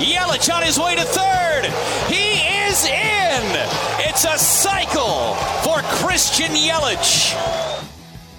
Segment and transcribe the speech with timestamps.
[0.00, 1.66] Yelich on his way to third.
[2.08, 3.44] He is in.
[4.08, 7.34] It's a cycle for Christian Yelich.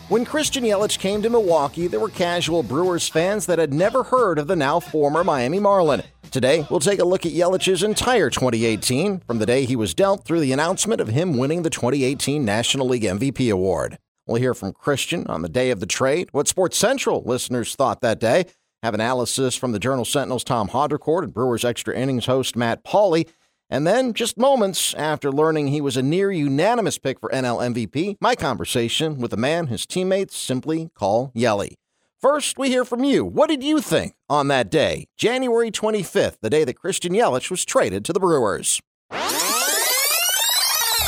[0.10, 4.40] When Christian Yelich came to Milwaukee, there were casual Brewers fans that had never heard
[4.40, 6.02] of the now former Miami Marlin.
[6.32, 10.26] Today, we'll take a look at Yelich's entire 2018, from the day he was dealt
[10.26, 14.00] through the announcement of him winning the 2018 National League MVP award.
[14.26, 18.02] We'll hear from Christian on the day of the trade, what Sports Central listeners thought
[18.02, 18.46] that day,
[18.84, 23.28] have analysis from the Journal Sentinel's Tom Haudricourt and Brewers Extra Innings host Matt Pauley,
[23.70, 28.18] and then, just moments after learning he was a near unanimous pick for NL MVP,
[28.20, 31.78] my conversation with a man his teammates simply call Yelly.
[32.20, 33.24] First, we hear from you.
[33.24, 37.64] What did you think on that day, January 25th, the day that Christian Yelich was
[37.64, 38.82] traded to the Brewers?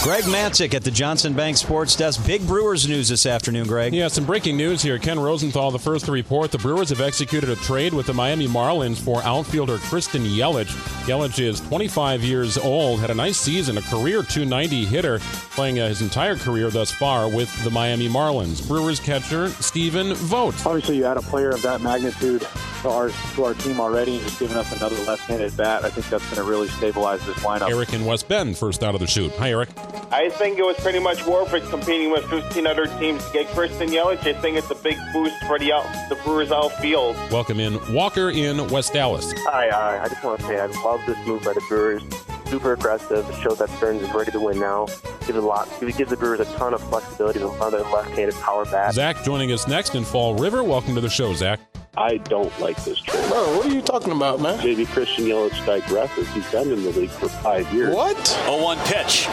[0.04, 2.28] Greg Matzek at the Johnson Bank Sports Desk.
[2.28, 3.94] Big Brewers news this afternoon, Greg.
[3.94, 5.00] Yeah, some breaking news here.
[5.00, 8.46] Ken Rosenthal, the first to report, the Brewers have executed a trade with the Miami
[8.46, 10.68] Marlins for outfielder Christian Yelich.
[11.06, 15.20] Yelich is 25 years old, had a nice season, a career 290 hitter,
[15.52, 18.68] playing uh, his entire career thus far with the Miami Marlins.
[18.68, 20.66] Brewers catcher Stephen Vogt.
[20.66, 22.46] Obviously, you add a player of that magnitude
[22.84, 25.84] to our to our team already, and just giving us another left-handed bat.
[25.84, 27.70] I think that's going to really stabilize this lineup.
[27.70, 29.32] Eric in West Bend, first out of the chute.
[29.38, 29.70] Hi, Eric.
[30.12, 33.48] I think it was pretty much worth it competing with 15 other teams to get
[33.48, 34.20] Christian Yelich.
[34.28, 37.16] I think it's a big boost for the out, the Brewers outfield.
[37.32, 39.34] Welcome in Walker in West Allis.
[39.48, 42.04] Hi, uh, I just want to say I love this move by the Brewers.
[42.48, 43.28] Super aggressive.
[43.30, 44.86] It shows that Stearns is ready to win now.
[45.26, 45.70] Gives a lot.
[45.82, 48.94] It gives the Brewers a ton of flexibility with another left-handed power bat.
[48.94, 50.64] Zach joining us next in Fall River.
[50.64, 51.62] Welcome to the show, Zach.
[51.96, 53.30] I don't like this trade.
[53.30, 54.58] Bro, what are you talking about, man?
[54.58, 56.26] Maybe Christian Yelich digresses.
[56.34, 57.94] He's been in the league for five years.
[57.94, 58.18] What?
[58.48, 59.28] 0-1 pitch.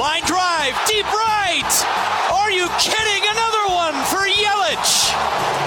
[0.00, 2.32] Line drive, deep right.
[2.32, 3.22] Are you kidding?
[3.28, 5.12] Another one for Yelich.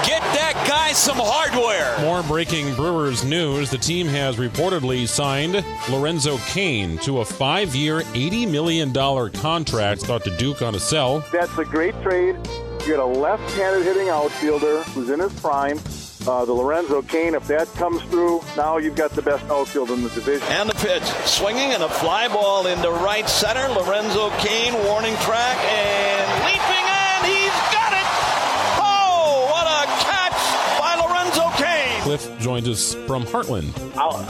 [0.04, 1.96] Get that guy some hardware.
[2.00, 3.70] More breaking Brewers news.
[3.70, 8.92] The team has reportedly signed Lorenzo Cain to a five-year, $80 million
[9.34, 10.02] contract.
[10.02, 11.24] Thought to Duke on a sell.
[11.30, 12.36] That's a great trade.
[12.80, 15.78] You get a left-handed hitting outfielder who's in his prime.
[16.28, 20.02] Uh, the Lorenzo Cain, if that comes through, now you've got the best outfield in
[20.02, 20.46] the division.
[20.48, 23.66] And the pitch, swinging and a fly ball into right center.
[23.72, 26.17] Lorenzo Cain, warning track, and
[32.08, 33.70] Cliff joins us from Hartland.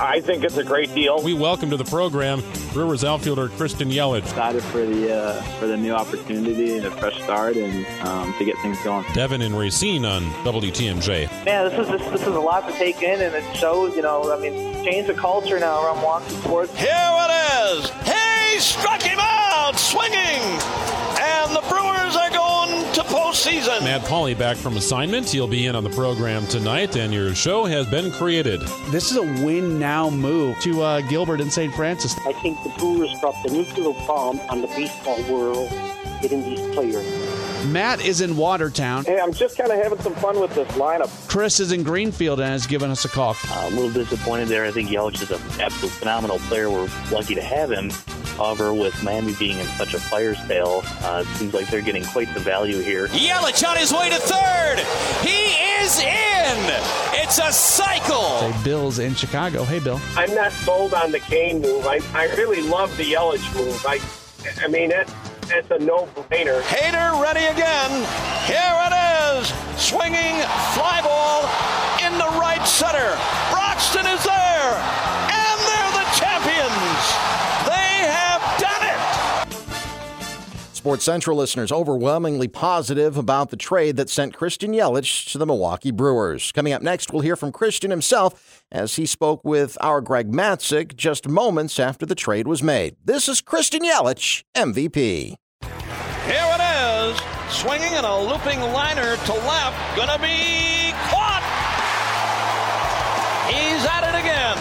[0.01, 1.23] I think it's a great deal.
[1.23, 4.25] We welcome to the program Brewers outfielder Christian Yelich.
[4.25, 8.45] Excited for the uh, for the new opportunity and a fresh start and um, to
[8.45, 9.07] get things going.
[9.13, 11.31] Devin and Racine on WTMJ.
[11.47, 13.95] Yeah, this is this, this is a lot to take in, and it shows.
[13.95, 16.77] You know, I mean, change the culture now around walking sports.
[16.77, 17.91] Here it is.
[17.91, 20.43] He struck him out, swinging,
[21.23, 22.28] and the Brewers are going
[22.99, 23.81] to postseason.
[23.83, 25.29] Matt Pauley back from assignment.
[25.31, 28.61] He'll be in on the program tonight, and your show has been created.
[28.91, 31.73] This is a win now move to uh, Gilbert and St.
[31.75, 32.17] Francis.
[32.27, 35.71] I think the Brewers dropped a nuclear bomb on the baseball world
[36.21, 37.07] getting these players.
[37.67, 39.05] Matt is in Watertown.
[39.05, 41.11] Hey, I'm just kind of having some fun with this lineup.
[41.29, 43.37] Chris is in Greenfield and has given us a call.
[43.49, 44.65] Uh, a little disappointed there.
[44.65, 46.69] I think Yelich is an absolute phenomenal player.
[46.69, 47.93] We're lucky to have him.
[48.39, 52.05] However, with Miami being in such a fire tale, uh, it seems like they're getting
[52.05, 53.09] quite the value here.
[53.09, 54.79] Yelich on his way to third.
[55.27, 56.57] He is in.
[57.21, 58.39] It's a cycle.
[58.39, 59.65] Say Bill's in Chicago.
[59.65, 60.01] Hey, Bill.
[60.15, 61.85] I'm not sold on the Cain move.
[61.85, 63.85] I, I really love the Yelich move.
[63.85, 63.99] I,
[64.65, 65.13] I mean, it,
[65.51, 66.63] it's a no-brainer.
[66.63, 67.91] Hater ready again.
[68.47, 68.95] Here it
[69.35, 69.49] is.
[69.83, 70.37] Swinging
[70.79, 71.43] fly ball
[72.07, 73.19] in the right center.
[80.89, 85.91] Sports Central listeners overwhelmingly positive about the trade that sent Christian Yelich to the Milwaukee
[85.91, 86.51] Brewers.
[86.53, 90.97] Coming up next, we'll hear from Christian himself as he spoke with our Greg Matzek
[90.97, 92.97] just moments after the trade was made.
[93.05, 95.35] This is Christian Yelich, MVP.
[95.61, 97.21] Here it is.
[97.51, 99.95] Swinging and a looping liner to left.
[99.95, 101.45] Gonna be caught.
[103.47, 104.57] He's at it again.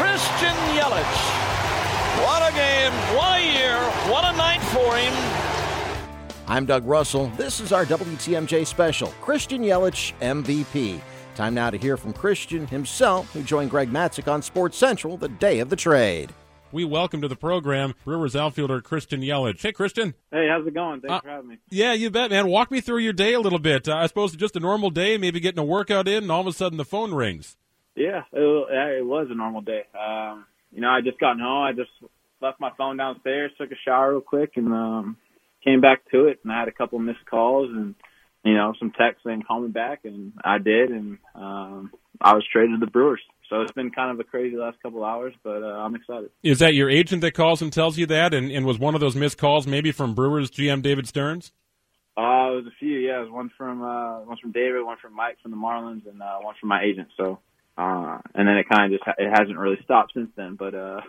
[0.00, 1.36] Christian Yelich.
[2.24, 2.92] What a game.
[3.14, 3.76] What a year.
[4.10, 5.45] What a night for him.
[6.48, 7.26] I'm Doug Russell.
[7.36, 11.00] This is our WTMJ special, Christian Yelich MVP.
[11.34, 15.28] Time now to hear from Christian himself, who joined Greg Matzek on Sports Central the
[15.28, 16.32] day of the trade.
[16.72, 19.60] We welcome to the program Brewers outfielder Christian Yelich.
[19.60, 20.14] Hey, Christian.
[20.30, 21.00] Hey, how's it going?
[21.00, 21.58] Thanks Uh, for having me.
[21.70, 22.46] Yeah, you bet, man.
[22.48, 23.88] Walk me through your day a little bit.
[23.88, 26.46] Uh, I suppose just a normal day, maybe getting a workout in, and all of
[26.46, 27.56] a sudden the phone rings.
[27.96, 29.82] Yeah, it, it was a normal day.
[29.98, 31.64] Um, you know, I just got home.
[31.64, 31.90] I just
[32.40, 35.16] left my phone downstairs, took a shower real quick, and um,
[35.66, 36.38] came back to it.
[36.42, 37.94] And I had a couple missed calls and
[38.46, 42.44] you know some texts saying call me back, and I did, and um, I was
[42.50, 43.20] traded to the Brewers.
[43.50, 46.30] so it's been kind of a crazy last couple hours, but uh, I'm excited.
[46.44, 49.00] Is that your agent that calls and tells you that, and, and was one of
[49.00, 51.50] those missed calls maybe from Brewers GM David Stearns?
[52.16, 52.98] Uh, it was a few.
[52.98, 56.08] Yeah, it was one from uh, one from David, one from Mike from the Marlins,
[56.08, 57.08] and uh, one from my agent.
[57.16, 57.40] So,
[57.76, 60.54] uh, and then it kind of just it hasn't really stopped since then.
[60.54, 61.00] But uh,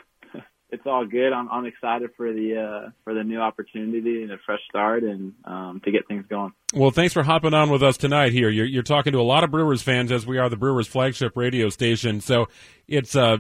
[0.70, 1.32] it's all good.
[1.34, 5.34] I'm I'm excited for the uh, for the new opportunity and a fresh start and
[5.46, 6.54] um, to get things going.
[6.74, 8.34] Well, thanks for hopping on with us tonight.
[8.34, 10.88] Here, you're you're talking to a lot of Brewers fans as we are the Brewers
[10.88, 12.22] flagship radio station.
[12.22, 12.48] So
[12.88, 13.38] it's uh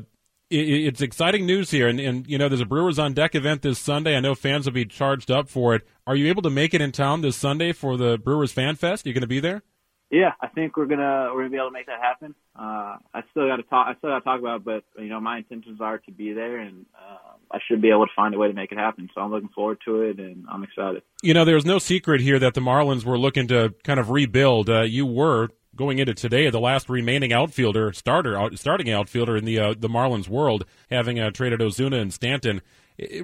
[0.50, 3.80] it's exciting news here, and, and you know there's a Brewers on Deck event this
[3.80, 4.16] Sunday.
[4.16, 5.86] I know fans will be charged up for it.
[6.06, 9.06] Are you able to make it in town this Sunday for the Brewers Fan Fest?
[9.06, 9.64] Are you going to be there?
[10.10, 12.34] Yeah, I think we're gonna we're gonna be able to make that happen.
[12.58, 13.88] Uh, I still got to talk.
[13.90, 16.32] I still got to talk about, it, but you know my intentions are to be
[16.32, 19.10] there, and uh, I should be able to find a way to make it happen.
[19.14, 21.04] So I'm looking forward to it, and I'm excited.
[21.22, 24.70] You know, there's no secret here that the Marlins were looking to kind of rebuild.
[24.70, 29.60] Uh, you were going into today the last remaining outfielder starter starting outfielder in the
[29.60, 32.62] uh, the Marlins world, having uh, traded Ozuna and Stanton.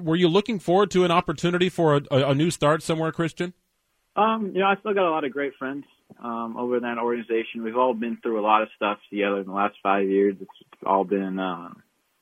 [0.02, 3.54] Were you looking forward to an opportunity for a, a new start somewhere, Christian?
[4.16, 5.84] Um, you know, I still got a lot of great friends
[6.22, 7.62] um, over that organization.
[7.62, 10.36] We've all been through a lot of stuff together in the last five years.
[10.40, 10.50] It's
[10.84, 11.70] all been uh,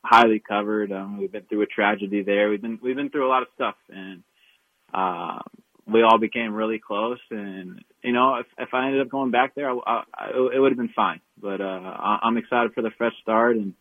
[0.05, 0.93] highly covered.
[0.93, 2.50] Um, we've been through a tragedy there.
[2.50, 4.23] We've been we've been through a lot of stuff, and
[4.93, 5.38] uh,
[5.87, 7.20] we all became really close.
[7.31, 10.73] And you know, if if I ended up going back there, I, I, it would
[10.73, 11.20] have been fine.
[11.40, 13.75] But uh, I'm excited for the fresh start, and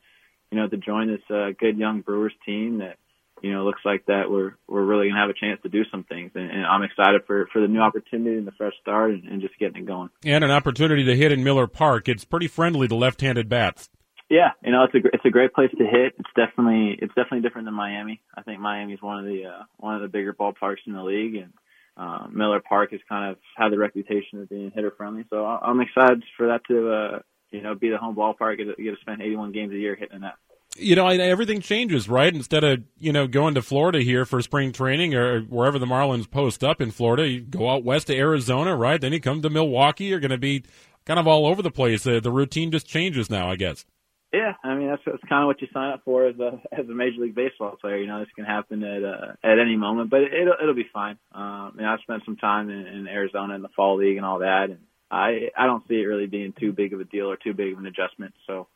[0.51, 2.97] you know, to join this uh, good young Brewers team that
[3.41, 5.83] you know, it looks like that we're we're really gonna have a chance to do
[5.91, 9.11] some things, and, and I'm excited for for the new opportunity and the fresh start,
[9.11, 10.09] and, and, just getting it going.
[10.25, 12.07] And an opportunity to hit in Miller Park.
[12.07, 13.89] It's pretty friendly to left-handed bats.
[14.29, 16.13] Yeah, you know, it's a it's a great place to hit.
[16.17, 18.21] It's definitely it's definitely different than Miami.
[18.35, 21.03] I think Miami is one of the uh, one of the bigger ballparks in the
[21.03, 21.53] league, and
[21.97, 25.25] uh, Miller Park has kind of had the reputation of being hitter friendly.
[25.29, 27.19] So I'm excited for that to uh,
[27.51, 28.57] you know be the home ballpark.
[28.57, 30.35] Get to, get to spend 81 games a year hitting that
[30.77, 32.33] you know, everything changes, right?
[32.33, 36.29] Instead of, you know, going to Florida here for spring training or wherever the Marlins
[36.29, 38.99] post up in Florida, you go out west to Arizona, right?
[39.01, 40.05] Then you come to Milwaukee.
[40.05, 40.63] You're going to be
[41.05, 42.07] kind of all over the place.
[42.07, 43.85] Uh, the routine just changes now, I guess.
[44.33, 46.87] Yeah, I mean that's, that's kind of what you sign up for as a as
[46.87, 47.97] a major league baseball player.
[47.97, 50.87] You know, this can happen at uh, at any moment, but it, will it'll be
[50.93, 51.17] fine.
[51.33, 54.25] Um, I mean, I've spent some time in, in Arizona in the fall league and
[54.25, 54.79] all that, and
[55.11, 57.73] I I don't see it really being too big of a deal or too big
[57.73, 58.33] of an adjustment.
[58.47, 58.67] So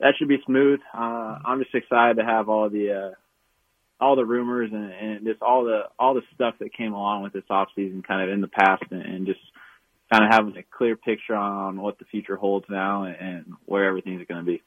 [0.00, 0.80] that should be smooth.
[0.92, 3.14] Uh, I'm just excited to have all the uh,
[4.00, 7.32] all the rumors and, and just all the all the stuff that came along with
[7.32, 9.40] this off season, kind of in the past, and, and just
[10.10, 13.84] kind of having a clear picture on what the future holds now and, and where
[13.84, 14.62] everything's going to be.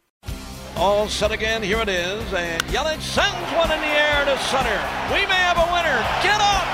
[0.78, 1.62] All set again.
[1.62, 4.80] Here it is, and Yelich sends one in the air to center.
[5.14, 5.98] We may have a winner.
[6.22, 6.66] Get up,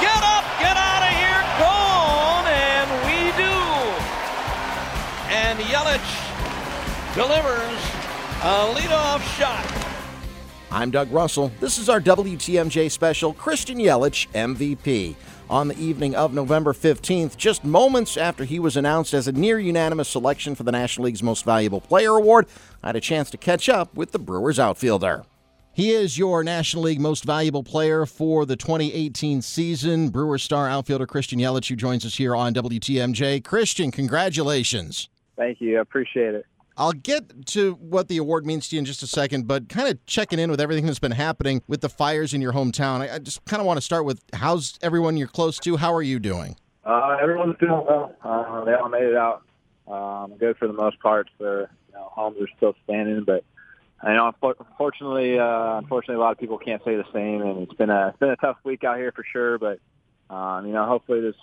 [0.00, 3.56] get up, get out of here, gone, and we do.
[5.32, 6.30] And Yelich
[7.14, 7.89] delivers
[8.42, 9.66] a leadoff shot.
[10.70, 11.52] I'm Doug Russell.
[11.60, 15.14] This is our WTMJ special, Christian Yelich MVP.
[15.50, 19.58] On the evening of November 15th, just moments after he was announced as a near
[19.58, 22.46] unanimous selection for the National League's Most Valuable Player Award,
[22.82, 25.24] I had a chance to catch up with the Brewers outfielder.
[25.74, 30.08] He is your National League Most Valuable Player for the 2018 season.
[30.08, 33.44] Brewers star outfielder Christian Yelich, who joins us here on WTMJ.
[33.44, 35.10] Christian, congratulations.
[35.36, 35.76] Thank you.
[35.76, 36.46] I appreciate it.
[36.80, 39.86] I'll get to what the award means to you in just a second, but kind
[39.86, 43.02] of checking in with everything that's been happening with the fires in your hometown.
[43.02, 45.76] I, just kind of want to start with how's everyone you're close to?
[45.76, 46.56] How are you doing?
[46.82, 48.16] Uh, everyone's doing well.
[48.24, 49.42] Uh, they all made it out
[49.88, 51.28] um, good for the most part.
[51.38, 53.44] Their you know, homes are still standing, but
[54.02, 57.74] I know unfortunately, uh, unfortunately, a lot of people can't say the same, and it's
[57.74, 59.58] been a it's been a tough week out here for sure.
[59.58, 59.80] But
[60.34, 61.36] um, you know, hopefully this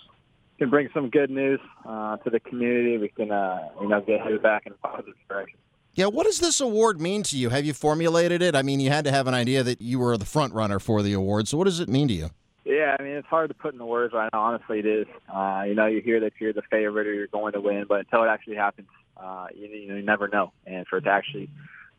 [0.58, 2.98] can bring some good news uh, to the community.
[2.98, 5.58] We can, uh, you know, get headed back in a positive direction.
[5.94, 7.48] Yeah, what does this award mean to you?
[7.48, 8.54] Have you formulated it?
[8.54, 11.02] I mean, you had to have an idea that you were the front runner for
[11.02, 11.48] the award.
[11.48, 12.30] So, what does it mean to you?
[12.64, 14.42] Yeah, I mean, it's hard to put into words right now.
[14.42, 15.06] Honestly, it is.
[15.34, 18.00] Uh, you know, you hear that you're the favorite or you're going to win, but
[18.00, 20.52] until it actually happens, uh, you, you know, you never know.
[20.66, 21.48] And for it to actually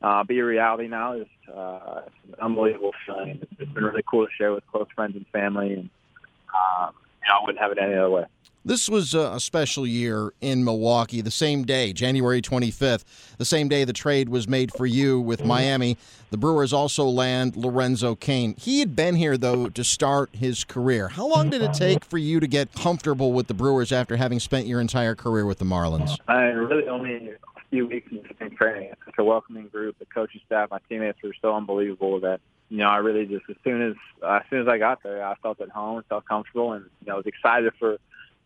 [0.02, 3.40] uh, be a reality now is uh, it's an unbelievable feeling.
[3.42, 5.90] It's, it's been really cool to share with close friends and family, and
[6.54, 8.26] um, you know, I wouldn't have it any other way.
[8.66, 11.22] This was uh, a special year in Milwaukee.
[11.22, 13.04] The same day, January 25th,
[13.38, 15.98] the same day the trade was made for you with Miami.
[16.30, 18.56] The Brewers also land Lorenzo Cain.
[18.58, 21.08] He had been here, though, to start his career.
[21.08, 24.40] How long did it take for you to get comfortable with the Brewers after having
[24.40, 26.18] spent your entire career with the Marlins?
[26.28, 27.38] I really only a
[27.70, 28.92] few weeks spring training.
[29.08, 29.98] It's a welcoming group.
[30.00, 33.56] The coaching staff, my teammates were so unbelievable that you know, I really just as
[33.64, 36.74] soon as uh, as soon as I got there, I felt at home, felt comfortable,
[36.74, 37.98] and you know, was excited for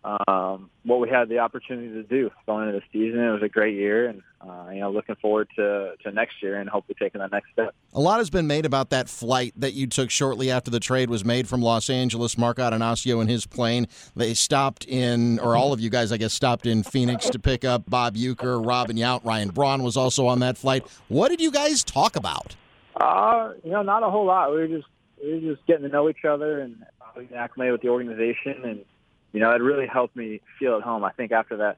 [0.06, 3.22] um, what we had the opportunity to do going into the season.
[3.22, 6.60] It was a great year, and uh, you know, looking forward to to next year
[6.60, 7.74] and hopefully taking that next step.
[7.94, 11.10] A lot has been made about that flight that you took shortly after the trade
[11.10, 12.38] was made from Los Angeles.
[12.38, 13.88] Mark Attanasio and his plane.
[14.15, 17.63] They stopped in, or all of you guys, I guess, stopped in Phoenix to pick
[17.63, 20.86] up Bob Uecker, Robin Yount, Ryan Braun was also on that flight.
[21.08, 22.56] What did you guys talk about?
[22.96, 24.52] Uh, you know, not a whole lot.
[24.52, 24.88] We were just
[25.24, 28.86] we were just getting to know each other and uh, acclimated with the organization, and
[29.32, 31.04] you know, it really helped me feel at home.
[31.04, 31.78] I think after that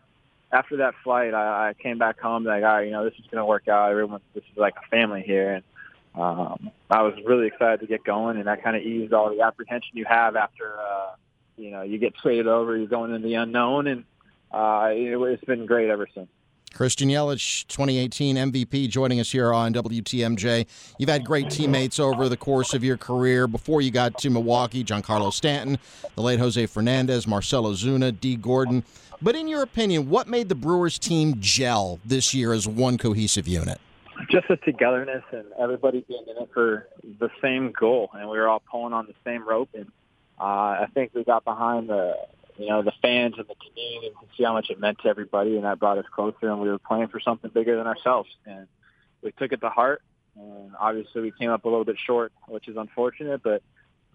[0.52, 3.26] after that flight, I, I came back home like, all right, you know, this is
[3.32, 3.92] going to work out.
[3.92, 5.64] Everyone, this is like a family here, and
[6.16, 9.42] um, I was really excited to get going, and that kind of eased all the
[9.42, 11.16] apprehension you have after, uh,
[11.58, 14.04] you know, you get traded over, you're going into the unknown, and
[14.52, 16.30] uh, it, it's been great ever since.
[16.76, 20.68] Christian Yelich, 2018 MVP, joining us here on WTMJ.
[21.00, 23.48] You've had great teammates over the course of your career.
[23.48, 25.80] Before you got to Milwaukee, Giancarlo Stanton,
[26.16, 28.84] the late Jose Fernandez, Marcell Ozuna, Dee Gordon.
[29.22, 33.48] But in your opinion, what made the Brewers team gel this year as one cohesive
[33.48, 33.80] unit?
[34.30, 36.90] Just the togetherness and everybody being in it for
[37.20, 39.70] the same goal, and we were all pulling on the same rope.
[39.74, 39.90] And
[40.38, 42.18] uh, I think we got behind the
[42.58, 45.56] you know the fans and the community and see how much it meant to everybody,
[45.56, 46.50] and that brought us closer.
[46.50, 48.68] And we were playing for something bigger than ourselves, and
[49.22, 50.02] we took it to heart.
[50.38, 53.62] And obviously, we came up a little bit short, which is unfortunate, but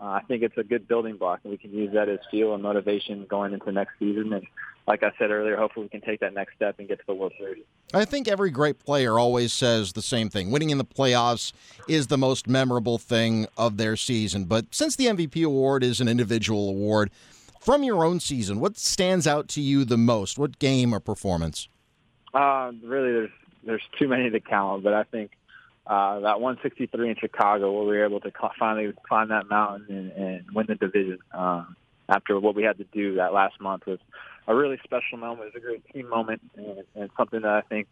[0.00, 2.54] uh, I think it's a good building block, and we can use that as fuel
[2.54, 4.32] and motivation going into next season.
[4.32, 4.46] And
[4.86, 7.14] like I said earlier, hopefully we can take that next step and get to the
[7.14, 7.64] World Series.
[7.92, 10.50] I think every great player always says the same thing.
[10.50, 11.52] Winning in the playoffs
[11.86, 14.44] is the most memorable thing of their season.
[14.44, 17.10] But since the MVP award is an individual award,
[17.60, 20.38] from your own season, what stands out to you the most?
[20.38, 21.68] What game or performance?
[22.32, 23.30] Uh, really, there's
[23.62, 25.32] there's too many to count, but I think
[25.86, 29.86] uh, that 163 in Chicago, where we were able to cl- finally climb that mountain
[29.88, 31.76] and, and win the division um,
[32.08, 33.98] after what we had to do that last month was
[34.46, 35.40] a really special moment.
[35.40, 37.88] It was a great team moment and, and something that I think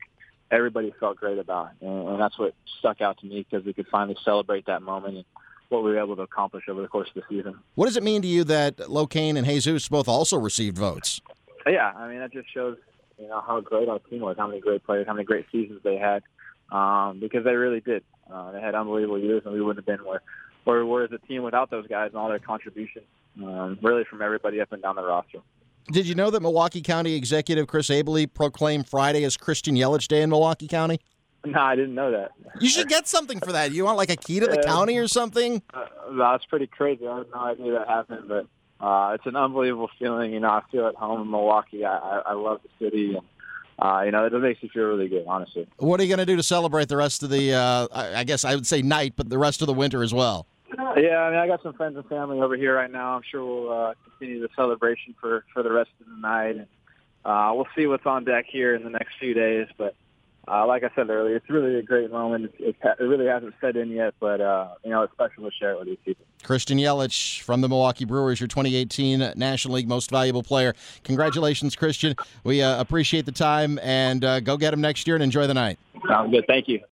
[0.51, 3.89] everybody felt great about, and, and that's what stuck out to me because we could
[3.89, 5.25] finally celebrate that moment and
[5.69, 7.59] what we were able to accomplish over the course of the season.
[7.75, 11.21] What does it mean to you that LoCain and Jesus both also received votes?
[11.67, 12.79] Yeah, I mean that just shows
[13.19, 15.81] you know how great our team was, how many great players, how many great seasons
[15.83, 16.23] they had
[16.71, 18.05] um, because they really did.
[18.33, 20.23] Uh, they had unbelievable years, and we wouldn't have been where,
[20.65, 23.07] where we were as a team without those guys and all their contributions,
[23.43, 25.39] um, really from everybody up and down the roster.
[25.91, 30.21] Did you know that Milwaukee County Executive Chris Abele proclaimed Friday as Christian Yelich Day
[30.21, 31.01] in Milwaukee County?
[31.45, 32.33] No, I didn't know that.
[32.61, 33.71] You should get something for that.
[33.73, 35.63] You want like a key to the county or something?
[35.73, 35.87] Uh,
[36.19, 37.07] that's pretty crazy.
[37.07, 38.47] I had no idea that happened, but
[38.85, 40.33] uh, it's an unbelievable feeling.
[40.33, 41.85] You know, I feel at home in Milwaukee.
[41.85, 43.25] I, I, I love the city, and
[43.79, 45.69] uh, you know, it makes you feel really good, honestly.
[45.79, 48.45] What are you going to do to celebrate the rest of the, uh, I guess
[48.45, 50.47] I would say night, but the rest of the winter as well?
[50.97, 53.15] Yeah, I mean, I got some friends and family over here right now.
[53.15, 56.57] I'm sure we'll uh, continue the celebration for, for the rest of the night.
[56.57, 56.67] And
[57.25, 59.69] uh, we'll see what's on deck here in the next few days.
[59.77, 59.95] But
[60.51, 62.53] uh, like I said earlier, it's really a great moment.
[62.59, 65.51] It, it, it really hasn't set in yet, but, uh, you know, it's special to
[65.57, 66.25] share it with these people.
[66.43, 70.75] Christian Yelich from the Milwaukee Brewers, your 2018 National League Most Valuable Player.
[71.05, 72.15] Congratulations, Christian.
[72.45, 75.55] We uh, appreciate the time, and uh, go get him next year and enjoy the
[75.55, 75.79] night.
[76.09, 76.45] Sounds good.
[76.47, 76.81] Thank you.